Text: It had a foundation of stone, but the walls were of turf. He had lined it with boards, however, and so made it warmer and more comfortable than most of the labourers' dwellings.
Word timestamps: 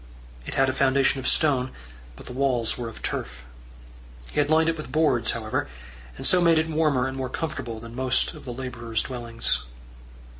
It 0.47 0.55
had 0.55 0.67
a 0.67 0.73
foundation 0.73 1.19
of 1.19 1.27
stone, 1.27 1.69
but 2.15 2.25
the 2.25 2.33
walls 2.33 2.75
were 2.75 2.89
of 2.89 3.03
turf. 3.03 3.43
He 4.31 4.39
had 4.39 4.49
lined 4.49 4.67
it 4.67 4.75
with 4.75 4.91
boards, 4.91 5.29
however, 5.29 5.69
and 6.17 6.25
so 6.25 6.41
made 6.41 6.57
it 6.57 6.67
warmer 6.67 7.05
and 7.07 7.15
more 7.15 7.29
comfortable 7.29 7.79
than 7.79 7.93
most 7.95 8.33
of 8.33 8.43
the 8.43 8.51
labourers' 8.51 9.03
dwellings. 9.03 9.59